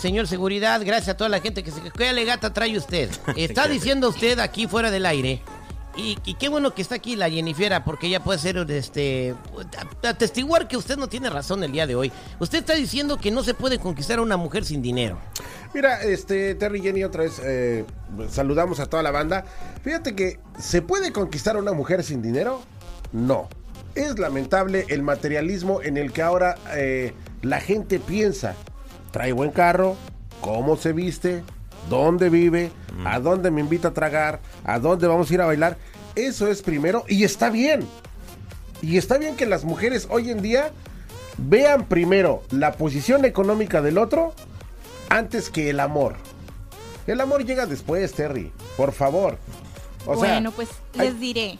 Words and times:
Señor 0.00 0.26
Seguridad, 0.26 0.80
gracias 0.84 1.10
a 1.10 1.16
toda 1.16 1.28
la 1.28 1.40
gente 1.40 1.62
que 1.62 1.70
se... 1.70 1.82
¿Qué 1.90 2.08
alegata 2.08 2.52
trae 2.52 2.76
usted? 2.76 3.10
Está 3.36 3.68
diciendo 3.68 4.08
usted 4.08 4.38
aquí 4.38 4.66
fuera 4.66 4.90
del 4.90 5.04
aire 5.04 5.42
y, 5.96 6.16
y, 6.24 6.34
qué 6.34 6.48
bueno 6.48 6.72
que 6.72 6.82
está 6.82 6.94
aquí 6.94 7.16
la 7.16 7.28
Jennifer, 7.28 7.82
porque 7.84 8.06
ella 8.06 8.20
puede 8.20 8.38
ser, 8.38 8.56
este, 8.70 9.34
atestiguar 10.02 10.68
que 10.68 10.76
usted 10.76 10.96
no 10.96 11.08
tiene 11.08 11.28
razón 11.28 11.64
el 11.64 11.72
día 11.72 11.86
de 11.86 11.96
hoy. 11.96 12.12
Usted 12.38 12.58
está 12.58 12.74
diciendo 12.74 13.18
que 13.18 13.30
no 13.30 13.42
se 13.42 13.54
puede 13.54 13.78
conquistar 13.78 14.20
a 14.20 14.22
una 14.22 14.36
mujer 14.36 14.64
sin 14.64 14.82
dinero. 14.82 15.18
Mira, 15.74 16.00
este, 16.02 16.54
Terry 16.54 16.80
Jenny, 16.80 17.02
otra 17.02 17.24
vez 17.24 17.40
eh, 17.44 17.84
saludamos 18.30 18.78
a 18.78 18.86
toda 18.86 19.02
la 19.02 19.10
banda. 19.10 19.44
Fíjate 19.82 20.14
que, 20.14 20.38
¿se 20.58 20.80
puede 20.80 21.12
conquistar 21.12 21.56
a 21.56 21.58
una 21.58 21.72
mujer 21.72 22.04
sin 22.04 22.22
dinero? 22.22 22.62
No. 23.12 23.48
Es 23.96 24.18
lamentable 24.18 24.86
el 24.88 25.02
materialismo 25.02 25.82
en 25.82 25.96
el 25.96 26.12
que 26.12 26.22
ahora 26.22 26.56
eh, 26.72 27.14
la 27.42 27.60
gente 27.60 27.98
piensa. 27.98 28.54
Trae 29.10 29.32
buen 29.32 29.50
carro, 29.50 29.96
cómo 30.40 30.76
se 30.76 30.92
viste, 30.92 31.42
dónde 31.88 32.30
vive, 32.30 32.70
a 33.04 33.18
dónde 33.20 33.50
me 33.50 33.60
invita 33.60 33.88
a 33.88 33.94
tragar, 33.94 34.40
a 34.64 34.78
dónde 34.78 35.06
vamos 35.06 35.30
a 35.30 35.34
ir 35.34 35.40
a 35.40 35.46
bailar. 35.46 35.76
Eso 36.14 36.48
es 36.48 36.62
primero 36.62 37.04
y 37.08 37.24
está 37.24 37.50
bien. 37.50 37.86
Y 38.82 38.96
está 38.96 39.18
bien 39.18 39.36
que 39.36 39.46
las 39.46 39.64
mujeres 39.64 40.08
hoy 40.10 40.30
en 40.30 40.42
día 40.42 40.70
vean 41.36 41.86
primero 41.86 42.42
la 42.50 42.72
posición 42.72 43.24
económica 43.24 43.82
del 43.82 43.98
otro 43.98 44.34
antes 45.08 45.50
que 45.50 45.70
el 45.70 45.80
amor. 45.80 46.16
El 47.06 47.20
amor 47.20 47.44
llega 47.44 47.66
después, 47.66 48.12
Terry. 48.12 48.52
Por 48.76 48.92
favor. 48.92 49.38
bueno, 50.04 50.52
pues 50.52 50.68
les 50.94 51.18
diré. 51.18 51.58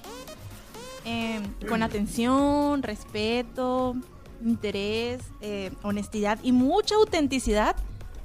Eh, 1.05 1.41
con 1.69 1.83
atención, 1.83 2.83
respeto, 2.83 3.97
interés, 4.45 5.21
eh, 5.41 5.71
honestidad 5.83 6.39
y 6.43 6.53
mucha 6.53 6.95
autenticidad, 6.95 7.77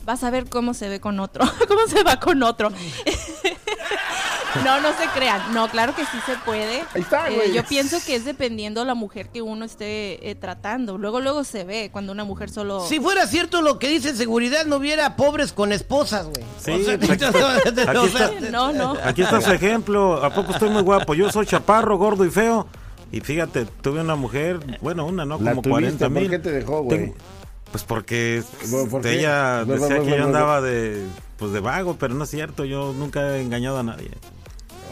vas 0.05 0.23
a 0.23 0.29
ver 0.29 0.47
cómo 0.49 0.73
se 0.73 0.87
ve 0.87 0.99
con 0.99 1.19
otro, 1.19 1.43
cómo 1.67 1.87
se 1.87 2.03
va 2.03 2.19
con 2.19 2.41
otro. 2.43 2.69
no, 4.63 4.79
no 4.79 4.89
se 4.97 5.07
crean. 5.13 5.53
No, 5.53 5.67
claro 5.67 5.95
que 5.95 6.03
sí 6.03 6.17
se 6.25 6.35
puede. 6.37 6.83
Ahí 6.93 7.01
está, 7.01 7.29
eh, 7.29 7.51
yo 7.53 7.63
pienso 7.63 7.97
que 8.05 8.15
es 8.15 8.25
dependiendo 8.25 8.85
la 8.85 8.93
mujer 8.93 9.29
que 9.29 9.41
uno 9.41 9.65
esté 9.65 10.29
eh, 10.29 10.35
tratando. 10.35 10.97
Luego, 10.97 11.19
luego 11.19 11.43
se 11.43 11.63
ve 11.63 11.89
cuando 11.91 12.11
una 12.11 12.23
mujer 12.23 12.49
solo. 12.49 12.85
Si 12.85 12.99
fuera 12.99 13.27
cierto 13.27 13.61
lo 13.61 13.79
que 13.79 13.89
dice 13.89 14.15
seguridad, 14.15 14.65
no 14.65 14.77
hubiera 14.77 15.15
pobres 15.15 15.51
con 15.51 15.71
esposas, 15.71 16.27
güey. 16.27 16.45
Sí, 16.59 16.89
aquí, 16.89 17.11
está, 17.11 17.31
no, 18.51 18.71
no. 18.71 18.95
Aquí 19.03 19.23
está 19.23 19.41
su 19.41 19.51
ejemplo. 19.51 20.23
¿A 20.23 20.33
poco 20.33 20.51
estoy 20.51 20.69
muy 20.69 20.83
guapo? 20.83 21.13
Yo 21.13 21.31
soy 21.31 21.45
chaparro, 21.45 21.97
gordo 21.97 22.25
y 22.25 22.29
feo. 22.29 22.67
Y 23.15 23.21
fíjate, 23.21 23.65
tuve 23.81 24.01
una 24.01 24.17
mujer, 24.17 24.59
bueno, 24.81 25.05
una, 25.05 25.23
¿no? 25.23 25.37
Como 25.37 25.61
40 25.61 26.09
mil. 26.09 26.23
¿Por 26.23 26.31
qué 26.31 26.39
te 26.39 26.51
dejó, 26.51 26.83
güey? 26.83 27.13
Pues 27.71 27.85
porque 27.85 28.43
ella 29.05 29.63
decía 29.63 30.01
que 30.01 30.17
yo 30.17 30.25
andaba 30.25 30.59
de, 30.59 31.01
pues 31.37 31.53
de 31.53 31.61
vago, 31.61 31.95
pero 31.97 32.13
no 32.13 32.25
es 32.25 32.29
cierto, 32.29 32.65
yo 32.65 32.91
nunca 32.91 33.37
he 33.37 33.41
engañado 33.41 33.79
a 33.79 33.83
nadie. 33.83 34.11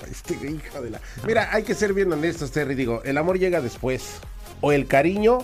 Este 0.10 0.36
hija 0.36 0.80
de 0.80 0.92
la... 0.92 1.02
Mira, 1.28 1.50
hay 1.52 1.64
que 1.64 1.76
ser 1.76 1.94
bien 1.94 2.14
honestos, 2.14 2.52
Terry. 2.52 2.76
Digo, 2.76 3.02
el 3.04 3.18
amor 3.18 3.40
llega 3.40 3.60
después. 3.60 4.20
O 4.62 4.72
el 4.72 4.88
cariño 4.88 5.40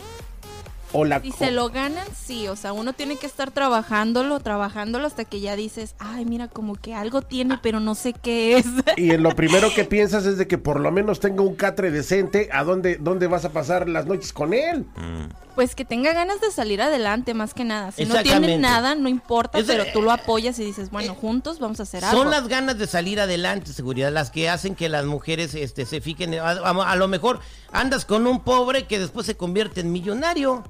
o 0.91 1.05
la... 1.05 1.21
Si 1.21 1.31
se 1.31 1.51
lo 1.51 1.69
ganan, 1.69 2.07
sí. 2.15 2.47
O 2.47 2.55
sea, 2.55 2.73
uno 2.73 2.93
tiene 2.93 3.17
que 3.17 3.25
estar 3.25 3.51
trabajándolo, 3.51 4.39
trabajándolo 4.39 5.07
hasta 5.07 5.25
que 5.25 5.39
ya 5.39 5.55
dices, 5.55 5.95
ay, 5.99 6.25
mira, 6.25 6.47
como 6.47 6.75
que 6.75 6.93
algo 6.93 7.21
tiene, 7.21 7.59
pero 7.61 7.79
no 7.79 7.95
sé 7.95 8.13
qué 8.13 8.57
es. 8.57 8.65
Y 8.97 9.11
en 9.11 9.23
lo 9.23 9.35
primero 9.35 9.73
que 9.73 9.85
piensas 9.85 10.25
es 10.25 10.37
de 10.37 10.47
que 10.47 10.57
por 10.57 10.79
lo 10.79 10.91
menos 10.91 11.19
tenga 11.19 11.41
un 11.41 11.55
catre 11.55 11.91
decente. 11.91 12.49
¿A 12.51 12.63
dónde, 12.63 12.97
dónde 12.97 13.27
vas 13.27 13.45
a 13.45 13.49
pasar 13.49 13.87
las 13.87 14.05
noches 14.05 14.33
con 14.33 14.53
él? 14.53 14.85
Mm. 14.95 15.29
Pues 15.55 15.75
que 15.75 15.85
tenga 15.85 16.13
ganas 16.13 16.39
de 16.41 16.51
salir 16.51 16.81
adelante, 16.81 17.33
más 17.33 17.53
que 17.53 17.65
nada. 17.65 17.91
Si 17.91 18.05
no 18.05 18.21
tiene 18.21 18.57
nada, 18.57 18.95
no 18.95 19.09
importa, 19.09 19.59
pero 19.65 19.85
tú 19.91 20.01
lo 20.01 20.11
apoyas 20.11 20.57
y 20.59 20.63
dices, 20.63 20.89
bueno, 20.89 21.13
eh, 21.13 21.17
juntos 21.19 21.59
vamos 21.59 21.79
a 21.79 21.83
hacer 21.83 22.05
algo. 22.05 22.21
Son 22.21 22.31
las 22.31 22.47
ganas 22.47 22.77
de 22.77 22.87
salir 22.87 23.19
adelante, 23.19 23.73
seguridad, 23.73 24.11
las 24.11 24.31
que 24.31 24.49
hacen 24.49 24.75
que 24.75 24.87
las 24.87 25.05
mujeres 25.05 25.55
este, 25.55 25.85
se 25.85 25.99
fijen. 26.01 26.35
a 26.35 26.95
lo 26.95 27.07
mejor 27.07 27.39
andas 27.71 28.05
con 28.05 28.25
un 28.25 28.41
pobre 28.41 28.87
que 28.87 28.99
después 28.99 29.25
se 29.25 29.35
convierte 29.35 29.81
en 29.81 29.91
millonario. 29.91 30.63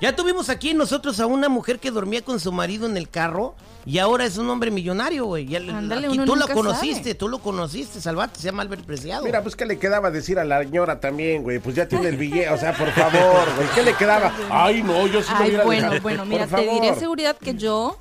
Ya 0.00 0.14
tuvimos 0.14 0.48
aquí 0.48 0.74
nosotros 0.74 1.18
a 1.18 1.26
una 1.26 1.48
mujer 1.48 1.80
que 1.80 1.90
dormía 1.90 2.22
con 2.22 2.38
su 2.38 2.52
marido 2.52 2.86
en 2.86 2.96
el 2.96 3.08
carro 3.08 3.56
y 3.84 3.98
ahora 3.98 4.26
es 4.26 4.38
un 4.38 4.48
hombre 4.48 4.70
millonario, 4.70 5.24
güey. 5.24 5.56
Ándale, 5.56 6.08
tú 6.24 6.36
lo 6.36 6.46
conociste, 6.46 7.16
tú 7.16 7.28
lo 7.28 7.40
conociste, 7.40 8.00
Salvate, 8.00 8.38
se 8.38 8.46
llama 8.46 8.62
Albert 8.62 8.84
Preciado. 8.84 9.24
Mira, 9.24 9.42
pues 9.42 9.56
qué 9.56 9.66
le 9.66 9.78
quedaba 9.78 10.12
decir 10.12 10.38
a 10.38 10.44
la 10.44 10.62
señora 10.62 11.00
también, 11.00 11.42
güey. 11.42 11.58
Pues 11.58 11.74
ya 11.74 11.88
tiene 11.88 12.08
el 12.08 12.16
billete, 12.16 12.50
o 12.50 12.58
sea, 12.58 12.74
por 12.74 12.92
favor, 12.92 13.48
güey. 13.56 13.68
¿Qué 13.74 13.82
le 13.82 13.94
quedaba? 13.94 14.32
Ay, 14.50 14.84
no, 14.84 15.06
yo 15.08 15.20
sí 15.20 15.32
Ay, 15.34 15.58
bueno, 15.64 15.90
bueno, 16.00 16.24
mira, 16.24 16.46
te 16.46 16.68
diré 16.68 16.94
seguridad 16.94 17.36
que 17.36 17.54
yo 17.54 17.98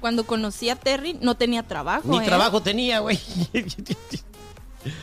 cuando 0.00 0.24
conocí 0.24 0.70
a 0.70 0.76
Terry 0.76 1.18
no 1.20 1.36
tenía 1.36 1.64
trabajo. 1.64 2.08
Ni 2.08 2.18
¿eh? 2.18 2.24
trabajo 2.24 2.62
tenía, 2.62 3.00
güey. 3.00 3.18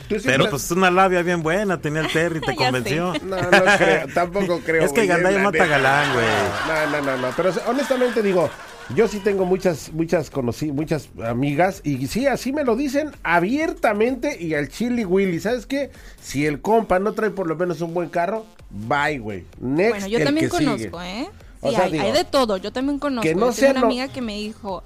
Pero 0.10 0.50
pues 0.50 0.66
es 0.66 0.72
una 0.72 0.90
labia 0.90 1.22
bien 1.22 1.44
buena, 1.44 1.80
tenía 1.80 2.02
el 2.02 2.12
Terry, 2.12 2.42
te 2.46 2.56
convenció. 2.56 3.14
No, 3.24 3.36
no 3.36 3.50
creo, 3.78 4.08
tampoco 4.14 4.60
creo. 4.60 4.84
Es 4.84 4.94
que 4.94 5.06
Gandaya 5.06 5.40
mata 5.40 5.66
galán, 5.66 6.14
güey. 6.14 6.26
No, 6.68 6.92
no, 6.92 7.06
no, 7.06 7.18
no. 7.18 7.34
Pero 7.36 7.52
honestamente 7.68 8.22
digo, 8.22 8.50
yo 8.96 9.08
sí 9.08 9.20
tengo 9.20 9.46
muchas, 9.46 9.92
muchas 9.92 10.30
conocí, 10.30 10.72
muchas 10.72 11.10
amigas 11.24 11.82
y 11.84 12.08
sí, 12.08 12.26
así 12.26 12.54
me 12.54 12.64
lo 12.64 12.76
dicen 12.76 13.12
abiertamente 13.24 14.42
y 14.42 14.54
al 14.54 14.70
chili 14.70 15.06
Willy. 15.06 15.40
¿Sabes 15.40 15.66
qué? 15.66 15.92
Si 16.22 16.46
el 16.46 16.62
compa 16.62 17.00
no 17.00 17.14
trae 17.14 17.30
por 17.30 17.48
lo 17.48 17.56
menos 17.56 17.82
un 17.82 17.94
buen 17.94 18.10
carro, 18.10 18.46
bye, 18.70 19.20
güey. 19.20 19.46
Next, 19.60 19.90
bueno, 19.90 20.08
yo 20.08 20.24
también 20.24 20.50
conozco, 20.50 21.02
¿eh? 21.02 21.30
Sí, 21.62 21.76
hay, 21.76 21.98
hay, 21.98 22.12
de 22.12 22.24
todo. 22.24 22.58
Yo 22.58 22.72
también 22.72 23.00
conozco. 23.00 23.28
Que 23.28 23.36
no 23.36 23.52
sea 23.52 23.72
una 23.72 23.82
amiga 23.82 24.08
que 24.08 24.22
me 24.22 24.36
dijo, 24.36 24.84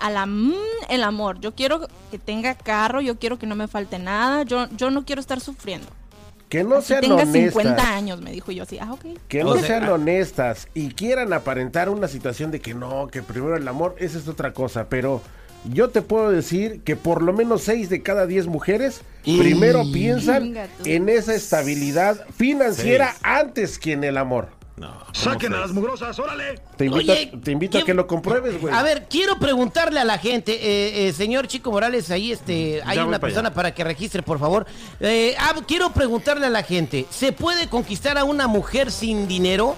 a 0.00 0.10
la 0.10 0.26
mm, 0.26 0.54
el 0.88 1.02
amor. 1.02 1.40
Yo 1.40 1.54
quiero 1.54 1.88
que 2.10 2.18
tenga 2.18 2.54
carro, 2.54 3.00
yo 3.00 3.18
quiero 3.18 3.38
que 3.38 3.46
no 3.46 3.54
me 3.54 3.68
falte 3.68 3.98
nada, 3.98 4.42
yo, 4.42 4.68
yo 4.76 4.90
no 4.90 5.04
quiero 5.04 5.20
estar 5.20 5.40
sufriendo. 5.40 5.86
Que 6.48 6.64
no 6.64 6.82
sean 6.82 7.02
tenga 7.02 7.22
honestas. 7.22 7.62
50 7.62 7.94
años, 7.94 8.20
me 8.20 8.32
dijo 8.32 8.50
yo 8.50 8.64
así. 8.64 8.78
Ah, 8.80 8.92
ok. 8.92 9.04
Que 9.28 9.44
no 9.44 9.56
sean 9.58 9.84
ah. 9.84 9.94
honestas 9.94 10.68
y 10.74 10.90
quieran 10.90 11.32
aparentar 11.32 11.88
una 11.88 12.08
situación 12.08 12.50
de 12.50 12.60
que 12.60 12.74
no, 12.74 13.06
que 13.06 13.22
primero 13.22 13.56
el 13.56 13.68
amor, 13.68 13.94
esa 14.00 14.18
es 14.18 14.26
otra 14.26 14.52
cosa, 14.52 14.88
pero 14.88 15.22
yo 15.64 15.90
te 15.90 16.02
puedo 16.02 16.30
decir 16.30 16.80
que 16.82 16.96
por 16.96 17.22
lo 17.22 17.32
menos 17.32 17.62
6 17.62 17.88
de 17.88 18.02
cada 18.02 18.26
10 18.26 18.46
mujeres 18.46 19.02
primero 19.22 19.84
piensan 19.92 20.56
en 20.84 21.08
esa 21.08 21.34
estabilidad 21.34 22.26
financiera 22.36 23.14
antes 23.22 23.78
que 23.78 23.92
en 23.92 24.02
el 24.02 24.16
amor. 24.16 24.59
No, 24.80 24.94
Saquen 25.12 25.52
a 25.52 25.60
las 25.60 25.72
mugrosas, 25.72 26.18
órale. 26.18 26.58
Te 26.78 26.86
invito, 26.86 27.76
a 27.76 27.82
que 27.82 27.92
lo 27.92 28.06
compruebes, 28.06 28.58
güey. 28.58 28.74
A 28.74 28.82
ver, 28.82 29.08
quiero 29.10 29.38
preguntarle 29.38 30.00
a 30.00 30.04
la 30.04 30.16
gente, 30.16 30.54
eh, 30.54 31.06
eh, 31.06 31.12
señor 31.12 31.48
Chico 31.48 31.70
Morales, 31.70 32.10
ahí 32.10 32.32
este, 32.32 32.80
hay 32.86 32.96
una 32.96 33.18
persona 33.18 33.52
para 33.52 33.74
que 33.74 33.84
registre, 33.84 34.22
por 34.22 34.38
favor. 34.38 34.64
Eh, 34.98 35.36
ah, 35.38 35.54
quiero 35.68 35.90
preguntarle 35.92 36.46
a 36.46 36.48
la 36.48 36.62
gente, 36.62 37.04
¿se 37.10 37.32
puede 37.32 37.68
conquistar 37.68 38.16
a 38.16 38.24
una 38.24 38.46
mujer 38.46 38.90
sin 38.90 39.28
dinero? 39.28 39.76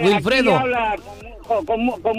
Wilfredo. 0.00 0.56
habla 0.56 0.94
con, 1.46 1.66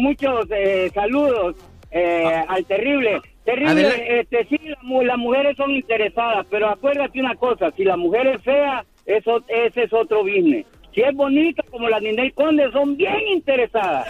muchos 0.01 0.45
eh, 0.51 0.91
saludos 0.93 1.55
eh, 1.91 2.43
al 2.47 2.65
terrible. 2.65 3.21
Terrible, 3.45 4.19
este, 4.19 4.45
sí, 4.47 4.59
las 5.03 5.17
mujeres 5.17 5.57
son 5.57 5.71
interesadas, 5.71 6.45
pero 6.51 6.69
acuérdate 6.69 7.19
una 7.19 7.35
cosa, 7.35 7.71
si 7.75 7.83
la 7.83 7.97
mujer 7.97 8.27
es 8.27 8.43
fea, 8.43 8.85
eso, 9.07 9.43
ese 9.47 9.83
es 9.83 9.93
otro 9.93 10.23
business. 10.23 10.67
Si 10.93 11.01
es 11.01 11.15
bonita 11.15 11.63
como 11.71 11.89
la 11.89 11.99
Ninel 11.99 12.33
Conde, 12.33 12.71
son 12.71 12.95
bien 12.95 13.19
interesadas. 13.27 14.07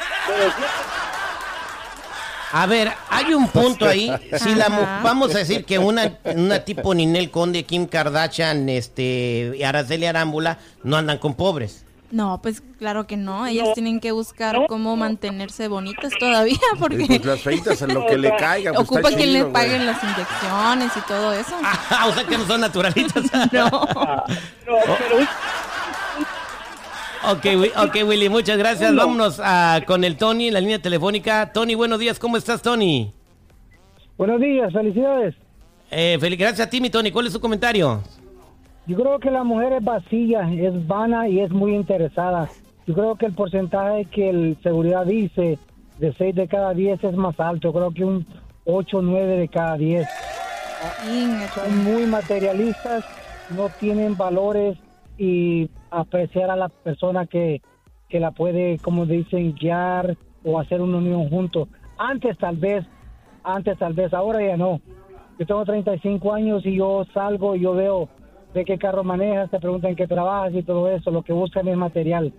A 2.51 2.65
ver, 2.65 2.89
hay 3.09 3.33
un 3.33 3.47
punto 3.47 3.85
ahí. 3.85 4.11
Si 4.37 4.55
la 4.55 4.67
vamos 5.03 5.35
a 5.35 5.39
decir 5.39 5.65
que 5.65 5.77
una, 5.77 6.17
una 6.35 6.65
tipo 6.65 6.93
Ninel 6.93 7.29
Conde, 7.29 7.63
Kim 7.63 7.85
Kardashian, 7.85 8.67
este, 8.69 9.53
y 9.55 9.63
Araceli 9.63 10.05
Arámbula 10.05 10.57
no 10.83 10.97
andan 10.97 11.17
con 11.17 11.35
pobres. 11.35 11.85
No, 12.11 12.39
pues 12.41 12.61
claro 12.79 13.05
que 13.05 13.17
no. 13.17 13.45
Ellas 13.45 13.69
tienen 13.73 13.99
que 13.99 14.11
buscar 14.11 14.65
cómo 14.67 14.95
mantenerse 14.95 15.67
bonitas 15.67 16.11
todavía 16.19 16.57
porque 16.79 17.05
pues 17.05 17.25
las 17.25 17.41
feitas 17.41 17.81
en 17.83 17.93
lo 17.93 18.05
que 18.07 18.17
le 18.17 18.35
caiga. 18.35 18.73
Pues 18.73 18.87
ocupa 18.87 19.09
quien 19.09 19.33
le 19.33 19.45
paguen 19.45 19.85
las 19.85 20.03
inyecciones 20.03 20.91
y 20.95 21.01
todo 21.07 21.33
eso. 21.33 21.55
Ah, 21.91 22.07
o 22.07 22.13
sea 22.13 22.23
que 22.23 22.37
no 22.37 22.45
son 22.45 22.61
naturalitas. 22.61 23.23
no. 23.51 23.67
Ok, 27.31 27.45
ok, 27.75 27.95
Willy, 28.07 28.29
muchas 28.29 28.57
gracias. 28.57 28.95
Vámonos 28.95 29.41
a, 29.43 29.81
con 29.85 30.03
el 30.03 30.17
Tony 30.17 30.47
en 30.47 30.53
la 30.53 30.61
línea 30.61 30.81
telefónica. 30.81 31.51
Tony, 31.51 31.75
buenos 31.75 31.99
días. 31.99 32.19
¿Cómo 32.19 32.37
estás, 32.37 32.61
Tony? 32.61 33.13
Buenos 34.17 34.39
días, 34.39 34.71
felicidades. 34.71 35.35
Eh, 35.91 36.17
gracias 36.21 36.67
a 36.67 36.69
ti, 36.69 36.79
mi 36.79 36.89
Tony. 36.89 37.11
¿Cuál 37.11 37.27
es 37.27 37.33
su 37.33 37.41
comentario? 37.41 38.03
Yo 38.89 38.97
creo 38.97 39.19
que 39.19 39.29
la 39.29 39.43
mujer 39.43 39.73
es 39.73 39.83
vacía, 39.83 40.51
es 40.51 40.87
vana 40.87 41.27
y 41.27 41.41
es 41.41 41.51
muy 41.51 41.75
interesada. 41.75 42.49
Yo 42.87 42.95
creo 42.95 43.15
que 43.17 43.27
el 43.27 43.33
porcentaje 43.33 44.05
que 44.05 44.31
el 44.31 44.57
seguridad 44.63 45.05
dice 45.05 45.59
de 45.99 46.11
6 46.11 46.33
de 46.33 46.47
cada 46.47 46.73
10 46.73 47.03
es 47.03 47.15
más 47.15 47.39
alto. 47.39 47.71
Creo 47.71 47.91
que 47.91 48.03
un 48.03 48.25
8 48.65 48.97
o 48.97 49.01
9 49.03 49.37
de 49.37 49.47
cada 49.47 49.77
10. 49.77 50.07
Son 51.53 51.83
muy 51.83 52.07
materialistas, 52.07 53.05
no 53.55 53.69
tienen 53.79 54.17
valores 54.17 54.75
y 55.19 55.69
apreciar 55.91 56.49
a 56.49 56.55
la 56.55 56.69
persona 56.69 57.27
que, 57.27 57.61
que 58.09 58.19
la 58.19 58.31
puede, 58.31 58.79
como 58.79 59.05
dicen, 59.05 59.53
guiar 59.53 60.17
o 60.43 60.59
hacer 60.59 60.81
una 60.81 60.97
unión 60.97 61.29
juntos. 61.29 61.67
Antes 61.99 62.39
tal 62.39 62.57
vez, 62.57 62.87
antes 63.43 63.77
tal 63.77 63.93
vez, 63.93 64.15
ahora 64.15 64.43
ya 64.43 64.57
no. 64.57 64.81
Yo 65.37 65.45
tengo 65.45 65.63
35 65.63 66.33
años 66.33 66.65
y 66.65 66.77
yo 66.77 67.05
salgo 67.13 67.55
y 67.55 67.59
yo 67.59 67.75
veo 67.75 68.09
de 68.53 68.65
qué 68.65 68.77
carro 68.77 69.03
manejas, 69.03 69.49
te 69.51 69.59
preguntan 69.59 69.95
qué 69.95 70.07
trabajas 70.07 70.53
y 70.53 70.63
todo 70.63 70.89
eso, 70.89 71.11
lo 71.11 71.21
que 71.21 71.33
buscan 71.33 71.67
es 71.67 71.77
material. 71.77 72.33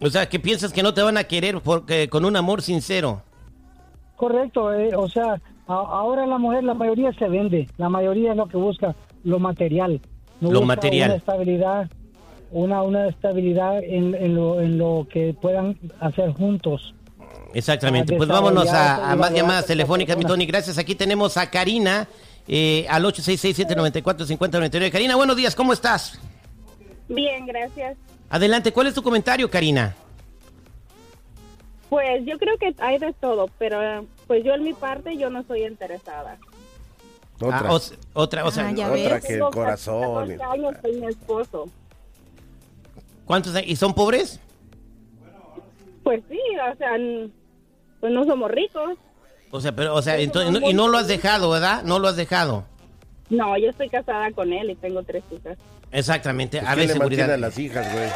O 0.00 0.08
sea, 0.08 0.28
¿qué 0.28 0.38
piensas 0.38 0.72
que 0.72 0.82
no 0.82 0.94
te 0.94 1.02
van 1.02 1.16
a 1.16 1.24
querer 1.24 1.60
porque 1.60 2.08
con 2.08 2.24
un 2.24 2.36
amor 2.36 2.62
sincero? 2.62 3.22
Correcto, 4.16 4.72
eh, 4.72 4.94
o 4.96 5.08
sea, 5.08 5.40
ahora 5.66 6.26
la 6.26 6.38
mujer, 6.38 6.64
la 6.64 6.74
mayoría 6.74 7.12
se 7.12 7.28
vende, 7.28 7.68
la 7.76 7.88
mayoría 7.88 8.32
es 8.32 8.36
lo 8.36 8.46
que 8.46 8.56
busca, 8.56 8.94
lo 9.24 9.38
material. 9.38 10.00
lo 10.40 10.62
material. 10.62 11.10
Una 11.10 11.18
estabilidad, 11.18 11.90
una, 12.50 12.82
una 12.82 13.08
estabilidad 13.08 13.82
en, 13.82 14.34
lo, 14.34 14.60
en 14.60 14.78
lo 14.78 15.06
que 15.10 15.34
puedan 15.40 15.76
hacer 16.00 16.32
juntos. 16.32 16.94
Exactamente, 17.54 18.16
pues 18.16 18.28
vámonos 18.28 18.68
a, 18.68 19.12
a 19.12 19.16
más 19.16 19.32
llamadas 19.32 19.66
telefónicas, 19.66 20.16
mi 20.16 20.24
Tony. 20.24 20.46
Gracias, 20.46 20.78
aquí 20.78 20.94
tenemos 20.94 21.36
a 21.36 21.50
Karina 21.50 22.08
eh, 22.48 22.86
al 22.88 23.04
866-794-5099. 23.04 24.90
Karina, 24.90 25.16
buenos 25.16 25.36
días, 25.36 25.54
¿cómo 25.54 25.72
estás? 25.72 26.18
Bien, 27.08 27.46
gracias. 27.46 27.96
Adelante, 28.30 28.72
¿cuál 28.72 28.86
es 28.86 28.94
tu 28.94 29.02
comentario, 29.02 29.50
Karina? 29.50 29.94
Pues 31.90 32.24
yo 32.24 32.38
creo 32.38 32.56
que 32.58 32.74
hay 32.78 32.98
de 32.98 33.12
todo, 33.14 33.48
pero 33.58 34.06
pues 34.26 34.44
yo 34.44 34.54
en 34.54 34.64
mi 34.64 34.74
parte 34.74 35.16
yo 35.16 35.30
no 35.30 35.42
soy 35.44 35.64
interesada. 35.64 36.38
Otra, 37.40 37.68
ah, 37.68 37.78
otra, 38.14 38.44
o 38.44 38.50
sea, 38.50 38.68
ah, 38.68 38.92
otra 38.92 39.20
que 39.20 39.34
el 39.34 39.40
corazón. 39.40 40.30
años 40.40 40.74
soy 40.82 41.00
mi 41.00 41.06
esposo. 41.06 41.68
¿Cuántos 43.24 43.54
¿Y 43.64 43.76
son 43.76 43.94
pobres? 43.94 44.40
Pues 46.02 46.22
sí, 46.28 46.40
o 46.72 46.76
sea, 46.76 46.96
pues 48.00 48.12
no 48.12 48.24
somos 48.24 48.50
ricos. 48.50 48.98
O 49.50 49.60
sea, 49.60 49.74
pero, 49.74 49.94
o 49.94 50.02
sea, 50.02 50.18
entonces, 50.18 50.62
y 50.68 50.74
no 50.74 50.88
lo 50.88 50.98
has 50.98 51.08
dejado, 51.08 51.50
¿verdad? 51.50 51.82
No 51.84 51.98
lo 51.98 52.08
has 52.08 52.16
dejado. 52.16 52.64
No, 53.30 53.56
yo 53.58 53.70
estoy 53.70 53.88
casada 53.88 54.30
con 54.32 54.52
él 54.52 54.70
y 54.70 54.74
tengo 54.76 55.02
tres 55.02 55.22
hijas. 55.30 55.58
Exactamente, 55.90 56.60
a 56.60 56.74
ver, 56.74 56.88
seguridad. 56.88 57.32
a 57.32 57.36
las 57.36 57.58
hijas, 57.58 57.90
güey. 57.92 58.08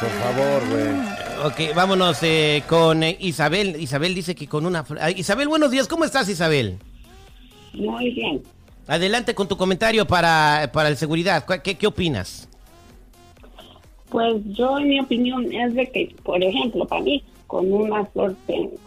Por 0.00 0.10
favor, 0.10 0.68
güey. 0.68 1.68
Ok, 1.68 1.74
vámonos 1.74 2.18
eh, 2.22 2.62
con 2.68 3.02
eh, 3.02 3.16
Isabel. 3.20 3.76
Isabel 3.80 4.14
dice 4.14 4.34
que 4.34 4.46
con 4.46 4.66
una... 4.66 4.84
Isabel, 5.16 5.48
buenos 5.48 5.70
días. 5.70 5.88
¿Cómo 5.88 6.04
estás, 6.04 6.28
Isabel? 6.28 6.78
Muy 7.72 8.12
bien. 8.12 8.42
Adelante 8.86 9.34
con 9.34 9.48
tu 9.48 9.56
comentario 9.56 10.06
para, 10.06 10.70
para 10.72 10.88
el 10.88 10.96
seguridad. 10.96 11.44
¿Qué, 11.62 11.76
¿Qué 11.76 11.86
opinas? 11.86 12.48
Pues 14.10 14.36
yo, 14.52 14.78
en 14.78 14.88
mi 14.88 15.00
opinión, 15.00 15.50
es 15.52 15.74
de 15.74 15.90
que, 15.90 16.14
por 16.22 16.42
ejemplo, 16.42 16.86
para 16.86 17.02
mí, 17.02 17.24
con 17.46 17.72
una 17.72 18.04
flor 18.06 18.36
tengo 18.46 18.78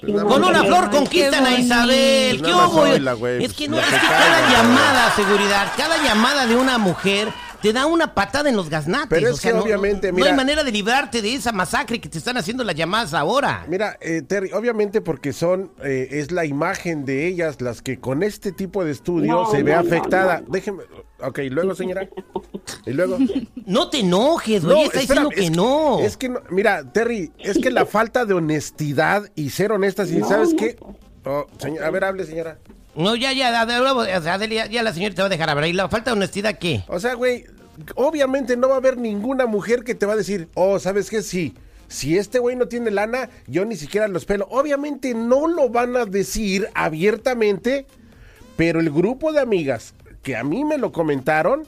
con 0.00 0.44
una 0.44 0.64
flor 0.64 0.90
conquistan 0.90 1.46
a 1.46 1.58
Isabel. 1.58 2.42
¿Qué 2.42 2.52
hubo? 2.52 2.86
es 2.86 3.52
que 3.54 3.68
no, 3.68 3.78
es 3.78 3.86
que 3.86 3.96
cada 3.96 4.50
llamada, 4.50 5.10
seguridad, 5.16 5.72
cada 5.76 6.02
llamada 6.02 6.46
de 6.46 6.56
una 6.56 6.78
mujer 6.78 7.28
te 7.62 7.72
da 7.72 7.86
una 7.86 8.14
patada 8.14 8.48
en 8.48 8.56
los 8.56 8.68
gaznates. 8.68 9.08
Pero 9.08 9.30
es 9.30 9.40
que 9.40 9.52
obviamente, 9.52 10.12
no, 10.12 10.24
hay 10.24 10.34
manera 10.34 10.62
de 10.62 10.70
librarte 10.70 11.22
de 11.22 11.34
esa 11.34 11.52
masacre 11.52 12.00
que 12.00 12.08
te 12.08 12.18
están 12.18 12.36
haciendo 12.36 12.62
las 12.64 12.74
llamadas 12.74 13.14
ahora. 13.14 13.64
Mira, 13.68 13.96
eh, 14.00 14.22
Terry, 14.22 14.52
obviamente 14.52 15.00
porque 15.00 15.32
son, 15.32 15.72
eh, 15.82 16.08
es 16.10 16.30
la 16.30 16.44
imagen 16.44 17.04
de 17.04 17.26
ellas 17.26 17.60
las 17.60 17.82
que 17.82 17.98
con 17.98 18.22
este 18.22 18.52
tipo 18.52 18.84
de 18.84 18.92
estudio 18.92 19.46
se 19.50 19.62
ve 19.62 19.74
afectada. 19.74 20.42
Déjeme, 20.46 20.82
ok, 21.20 21.40
luego 21.50 21.74
señora. 21.74 22.08
Y 22.84 22.92
luego. 22.92 23.18
No 23.66 23.90
te 23.90 24.00
enojes, 24.00 24.64
güey, 24.64 24.84
está 24.84 25.00
diciendo 25.00 25.30
que, 25.30 25.50
no. 25.50 26.00
Es 26.00 26.16
que, 26.16 26.32
mira, 26.50 26.90
Terry, 26.92 27.32
es 27.38 27.58
que 27.58 27.70
la 27.70 27.86
falta 27.86 28.24
de 28.24 28.34
honestidad 28.34 29.30
y 29.34 29.50
ser 29.50 29.72
honestas, 29.72 30.10
y 30.10 30.20
¿sabes 30.20 30.54
qué? 30.56 30.76
Oh, 31.24 31.46
a 31.82 31.90
ver, 31.90 32.04
hable, 32.04 32.24
señora. 32.24 32.58
No, 32.94 33.14
ya, 33.14 33.32
ya, 33.32 33.50
ya, 33.50 34.66
ya, 34.66 34.82
la 34.82 34.92
señora 34.92 35.14
te 35.14 35.22
va 35.22 35.26
a 35.26 35.30
dejar 35.30 35.50
hablar. 35.50 35.68
¿Y 35.68 35.72
la 35.72 35.88
falta 35.88 36.10
de 36.10 36.16
honestidad 36.16 36.58
qué? 36.58 36.84
O 36.88 36.98
sea, 36.98 37.14
güey, 37.14 37.44
obviamente 37.94 38.56
no 38.56 38.68
va 38.68 38.74
a 38.74 38.78
haber 38.78 38.96
ninguna 38.96 39.46
mujer 39.46 39.84
que 39.84 39.94
te 39.94 40.06
va 40.06 40.14
a 40.14 40.16
decir, 40.16 40.48
oh, 40.54 40.78
¿sabes 40.78 41.10
qué? 41.10 41.22
Sí. 41.22 41.54
Si 41.88 42.16
este 42.18 42.38
güey 42.38 42.56
no 42.56 42.66
tiene 42.66 42.90
lana, 42.90 43.30
yo 43.46 43.64
ni 43.64 43.76
siquiera 43.76 44.08
los 44.08 44.24
pelo. 44.24 44.48
Obviamente 44.50 45.14
no 45.14 45.46
lo 45.46 45.68
van 45.68 45.96
a 45.96 46.04
decir 46.04 46.68
abiertamente, 46.74 47.86
pero 48.56 48.80
el 48.80 48.90
grupo 48.90 49.32
de 49.32 49.40
amigas 49.40 49.94
que 50.26 50.34
a 50.34 50.42
mí 50.42 50.64
me 50.64 50.76
lo 50.76 50.90
comentaron, 50.90 51.62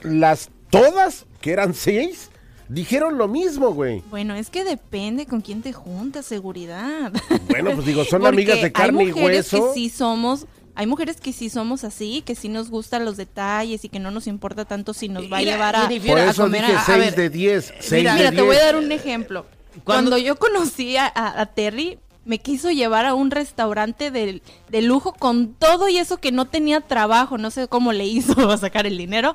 las 0.00 0.48
todas, 0.70 1.26
que 1.42 1.52
eran 1.52 1.74
seis, 1.74 2.30
dijeron 2.70 3.18
lo 3.18 3.28
mismo, 3.28 3.74
güey. 3.74 4.02
Bueno, 4.08 4.34
es 4.34 4.48
que 4.48 4.64
depende 4.64 5.26
con 5.26 5.42
quién 5.42 5.60
te 5.60 5.74
juntas, 5.74 6.24
seguridad. 6.24 7.12
Bueno, 7.50 7.72
pues 7.72 7.84
digo, 7.84 8.06
son 8.06 8.24
amigas 8.26 8.62
de 8.62 8.72
carne 8.72 9.04
y 9.04 9.12
hueso. 9.12 9.74
Que 9.74 9.74
sí 9.74 9.90
somos 9.90 10.46
hay 10.74 10.86
mujeres 10.86 11.20
que 11.20 11.34
sí 11.34 11.50
somos 11.50 11.84
así, 11.84 12.22
que 12.24 12.34
sí 12.34 12.48
nos 12.48 12.70
gustan 12.70 13.04
los 13.04 13.18
detalles 13.18 13.84
y 13.84 13.90
que 13.90 13.98
no 13.98 14.10
nos 14.10 14.26
importa 14.26 14.64
tanto 14.64 14.94
si 14.94 15.10
nos 15.10 15.30
va 15.30 15.36
a 15.36 15.42
llevar 15.42 15.76
a, 15.76 15.86
Por 15.86 16.18
eso 16.18 16.44
comer 16.44 16.64
dije 16.64 16.78
6 16.86 17.14
de 17.14 17.28
10. 17.28 17.74
Mira, 17.90 18.14
mira 18.14 18.32
te 18.32 18.40
voy 18.40 18.56
a 18.56 18.64
dar 18.64 18.76
un 18.76 18.90
ejemplo. 18.90 19.44
Cuando 19.84 20.16
yo 20.16 20.36
conocí 20.36 20.96
a, 20.96 21.52
Terry, 21.54 21.98
me 22.24 22.38
quiso 22.38 22.70
llevar 22.70 23.06
a 23.06 23.14
un 23.14 23.30
restaurante 23.30 24.10
de, 24.10 24.42
de, 24.68 24.82
lujo 24.82 25.12
con 25.12 25.54
todo 25.54 25.88
y 25.88 25.98
eso 25.98 26.18
que 26.18 26.32
no 26.32 26.46
tenía 26.46 26.80
trabajo. 26.80 27.38
No 27.38 27.50
sé 27.50 27.68
cómo 27.68 27.92
le 27.92 28.04
hizo 28.04 28.50
a 28.50 28.58
sacar 28.58 28.86
el 28.86 28.96
dinero. 28.96 29.34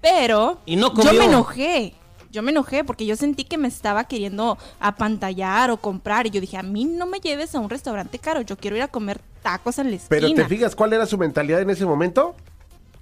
Pero 0.00 0.58
¿Y 0.66 0.76
no 0.76 0.94
yo 0.94 1.12
me 1.12 1.26
enojé 1.26 1.94
yo 2.30 2.42
me 2.42 2.52
enojé 2.52 2.84
porque 2.84 3.06
yo 3.06 3.16
sentí 3.16 3.44
que 3.44 3.58
me 3.58 3.68
estaba 3.68 4.04
queriendo 4.04 4.56
apantallar 4.78 5.70
o 5.70 5.76
comprar. 5.76 6.26
Y 6.26 6.30
yo 6.30 6.40
dije, 6.40 6.56
a 6.56 6.62
mí 6.62 6.84
no 6.84 7.06
me 7.06 7.18
lleves 7.18 7.54
a 7.54 7.60
un 7.60 7.68
restaurante 7.68 8.18
caro, 8.18 8.40
yo 8.42 8.56
quiero 8.56 8.76
ir 8.76 8.82
a 8.82 8.88
comer 8.88 9.20
tacos 9.42 9.78
en 9.78 9.90
la 9.90 9.96
esquina. 9.96 10.08
Pero 10.08 10.34
¿te 10.34 10.44
fijas 10.46 10.76
cuál 10.76 10.92
era 10.92 11.06
su 11.06 11.18
mentalidad 11.18 11.60
en 11.60 11.70
ese 11.70 11.84
momento? 11.84 12.34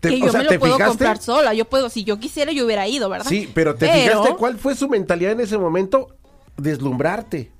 que 0.00 0.20
yo 0.20 0.32
me 0.32 0.44
lo 0.44 0.58
puedo 0.60 0.78
comprar 0.78 1.18
sola, 1.18 1.54
yo 1.54 1.64
puedo, 1.64 1.90
si 1.90 2.04
yo 2.04 2.20
quisiera 2.20 2.52
yo 2.52 2.64
hubiera 2.64 2.86
ido, 2.86 3.08
¿verdad? 3.08 3.28
Sí, 3.28 3.50
pero 3.52 3.74
¿te 3.74 3.90
fijaste 3.90 4.36
cuál 4.36 4.56
fue 4.56 4.76
su 4.76 4.88
mentalidad 4.88 5.32
en 5.32 5.40
ese 5.40 5.58
momento? 5.58 6.14
Deslumbrarte. 6.56 7.50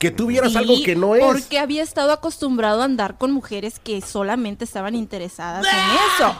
Que 0.00 0.10
tú 0.10 0.26
vieras 0.26 0.56
algo 0.56 0.74
que 0.82 0.96
no 0.96 1.14
es. 1.14 1.22
Porque 1.22 1.58
había 1.58 1.82
estado 1.82 2.10
acostumbrado 2.12 2.82
a 2.82 2.86
andar 2.86 3.18
con 3.18 3.30
mujeres 3.30 3.78
que 3.78 4.00
solamente 4.00 4.64
estaban 4.64 4.96
interesadas 4.96 5.64
en 5.64 5.78
eso. 6.16 6.34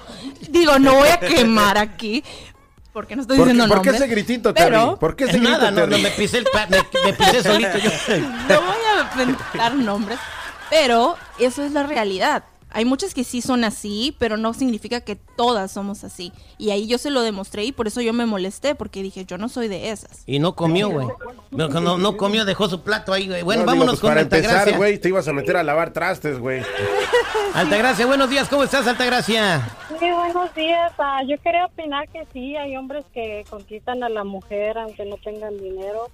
Digo, 0.50 0.78
no 0.78 0.94
voy 0.94 1.10
a 1.10 1.20
quemar 1.20 1.76
aquí, 1.76 2.24
porque 2.92 3.14
no 3.14 3.22
estoy 3.22 3.38
diciendo 3.38 3.68
¿Por 3.68 3.82
qué 3.82 3.90
ese 3.90 4.06
gritito, 4.06 4.52
Terry? 4.52 4.70
Pero, 4.70 4.98
¿Por 4.98 5.14
qué 5.14 5.24
ese 5.24 5.38
grito, 5.38 5.50
nada, 5.50 5.70
no, 5.70 5.86
no, 5.86 5.98
me 5.98 6.10
pisé, 6.10 6.38
el 6.38 6.46
me, 7.04 7.12
pisé 7.12 7.42
solito 7.42 7.78
yo. 7.78 7.90
No 8.48 8.60
voy 8.62 8.78
a 8.96 9.20
inventar 9.20 9.74
nombres, 9.74 10.18
pero 10.70 11.16
eso 11.38 11.62
es 11.62 11.72
la 11.72 11.84
realidad. 11.84 12.42
Hay 12.72 12.84
muchas 12.84 13.14
que 13.14 13.24
sí 13.24 13.42
son 13.42 13.64
así, 13.64 14.14
pero 14.18 14.36
no 14.36 14.54
significa 14.54 15.00
que 15.00 15.16
todas 15.16 15.72
somos 15.72 16.04
así. 16.04 16.32
Y 16.58 16.70
ahí 16.70 16.86
yo 16.86 16.98
se 16.98 17.10
lo 17.10 17.22
demostré 17.22 17.64
y 17.64 17.72
por 17.72 17.86
eso 17.86 18.00
yo 18.00 18.12
me 18.12 18.26
molesté, 18.26 18.74
porque 18.74 19.02
dije, 19.02 19.24
yo 19.24 19.38
no 19.38 19.48
soy 19.48 19.68
de 19.68 19.90
esas. 19.90 20.22
Y 20.26 20.38
no 20.38 20.54
comió, 20.54 20.88
güey. 20.88 21.08
No, 21.50 21.68
no, 21.68 22.16
comió, 22.16 22.44
dejó 22.44 22.68
su 22.68 22.82
plato 22.82 23.12
ahí, 23.12 23.28
güey. 23.28 23.42
Bueno, 23.42 23.64
vámonos 23.64 23.94
pues 23.94 24.00
con 24.00 24.10
para 24.10 24.20
empezar, 24.20 24.76
güey, 24.76 24.98
te 24.98 25.08
ibas 25.08 25.26
a 25.26 25.32
meter 25.32 25.56
a 25.56 25.62
lavar 25.62 25.92
trastes, 25.92 26.38
güey. 26.38 26.62
Altagracia, 27.54 28.06
buenos 28.06 28.30
días, 28.30 28.48
¿cómo 28.48 28.62
estás, 28.62 28.86
Altagracia? 28.86 29.68
Sí, 29.98 30.10
buenos 30.10 30.54
días. 30.54 30.92
Ah, 30.98 31.22
yo 31.26 31.36
quería 31.42 31.66
opinar 31.66 32.08
que 32.08 32.24
sí, 32.32 32.56
hay 32.56 32.76
hombres 32.76 33.04
que 33.12 33.44
conquistan 33.50 34.04
a 34.04 34.08
la 34.08 34.24
mujer 34.24 34.78
aunque 34.78 35.04
no 35.04 35.16
tengan 35.16 35.56
dinero 35.58 36.08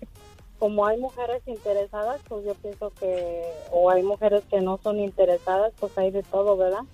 como 0.58 0.86
hay 0.86 0.98
mujeres 0.98 1.42
interesadas, 1.46 2.20
pues 2.28 2.44
yo 2.44 2.54
pienso 2.54 2.92
que, 2.98 3.42
o 3.70 3.90
hay 3.90 4.02
mujeres 4.02 4.42
que 4.50 4.60
no 4.60 4.78
son 4.82 5.00
interesadas, 5.00 5.72
pues 5.78 5.96
hay 5.98 6.10
de 6.10 6.22
todo, 6.22 6.56
¿verdad? 6.56 6.84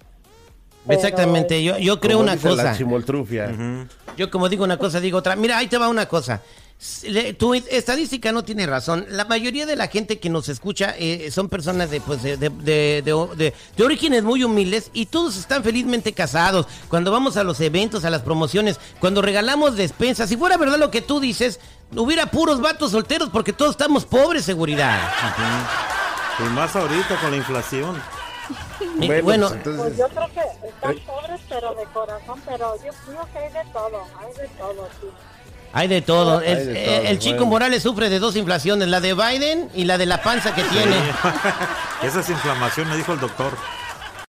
Exactamente, 0.89 1.63
yo, 1.63 1.79
yo 1.79 2.01
creo 2.01 2.19
una 2.19 2.37
cosa. 2.37 2.65
La 2.65 2.75
Yo 4.17 4.31
como 4.31 4.49
digo 4.49 4.65
una 4.65 4.79
cosa, 4.79 5.01
digo 5.01 5.19
otra. 5.19 5.37
Mira, 5.37 5.59
ahí 5.59 5.69
te 5.69 5.79
va 5.79 5.89
una 5.89 6.07
cosa. 6.07 6.43
Tu 7.39 7.55
estadística 7.55 8.33
no 8.33 8.43
tiene 8.43 8.67
razón. 8.67 9.07
La 9.11 9.25
mayoría 9.25 9.67
de 9.67 9.77
la 9.77 9.87
gente 9.87 10.19
que 10.19 10.29
nos 10.29 10.49
escucha 10.49 10.97
eh, 10.99 11.31
son 11.31 11.49
personas 11.49 11.91
de, 11.93 12.01
pues, 12.01 12.25
de, 12.25 12.37
de, 12.37 12.51
de, 12.51 13.55
de, 13.77 13.85
orígenes 13.85 14.25
muy 14.25 14.43
humildes 14.43 14.91
y 14.93 15.07
todos 15.07 15.37
están 15.37 15.63
felizmente 15.63 16.13
casados. 16.13 16.67
Cuando 16.89 17.13
vamos 17.13 17.37
a 17.37 17.45
los 17.45 17.61
eventos, 17.61 18.05
a 18.05 18.11
las 18.11 18.23
promociones, 18.23 18.81
cuando 18.99 19.23
regalamos 19.23 19.77
despensas, 19.77 20.29
si 20.29 20.37
fuera 20.37 20.57
verdad 20.57 20.77
lo 20.77 20.91
que 20.91 21.03
tú 21.03 21.21
dices, 21.21 21.61
hubiera 21.97 22.27
puros 22.27 22.61
vatos 22.61 22.93
solteros 22.93 23.29
porque 23.31 23.53
todos 23.53 23.73
estamos 23.73 24.05
pobres, 24.05 24.45
seguridad. 24.45 24.99
Y 26.39 26.43
más 26.51 26.75
ahorita 26.75 27.17
con 27.21 27.31
la 27.31 27.37
inflación. 27.37 28.03
Bueno, 29.23 29.49
pues, 29.49 29.77
pues 29.77 29.97
yo 29.97 30.09
creo 30.09 30.29
que 30.33 30.69
están 30.69 30.97
pobres, 31.07 31.41
pero 31.49 31.75
de 31.75 31.85
corazón, 31.87 32.41
pero 32.45 32.77
yo 32.77 32.93
creo 33.07 33.29
que 33.33 33.39
hay 33.39 33.53
de 33.53 33.73
todo, 33.73 34.05
hay 34.21 34.35
de 34.35 34.49
todo, 34.59 34.89
sí. 35.01 35.07
Hay 35.73 35.89
de 35.89 36.03
todo. 36.03 36.43
Eh, 36.43 37.09
el, 37.09 37.19
chico 37.19 37.47
Morales 37.47 37.83
sufre 37.83 38.11
de 38.11 38.19
dos 38.19 38.37
inflaciones, 38.37 38.89
la 38.89 39.01
de 39.01 39.15
Biden 39.15 39.71
y 39.75 39.85
la 39.85 39.97
de 39.97 40.07
la 40.07 40.23
panza 40.23 40.55
que 40.55 40.63
tiene. 40.65 40.97
Esa 42.03 42.21
es 42.21 42.29
inflamación, 42.29 42.89
me 42.89 42.97
dijo 42.97 43.13
el 43.13 43.21
doctor. 43.21 43.57